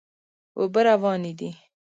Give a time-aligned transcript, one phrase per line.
[0.59, 1.49] اوبه روانې دي.